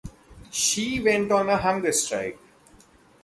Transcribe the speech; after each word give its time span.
She 0.49 0.99
went 0.99 1.31
on 1.31 1.47
a 1.47 1.57
hunger 1.57 1.91
strike. 1.91 2.39